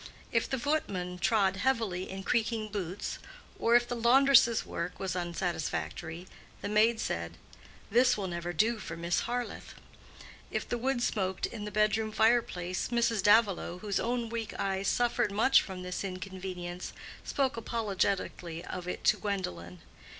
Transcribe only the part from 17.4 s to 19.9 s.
apologetically of it to Gwendolen.